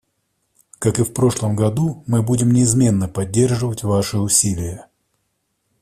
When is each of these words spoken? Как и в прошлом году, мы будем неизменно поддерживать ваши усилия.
Как 0.79 0.97
и 0.97 1.03
в 1.03 1.13
прошлом 1.13 1.55
году, 1.55 2.03
мы 2.07 2.23
будем 2.23 2.51
неизменно 2.51 3.07
поддерживать 3.07 3.83
ваши 3.83 4.17
усилия. 4.17 4.87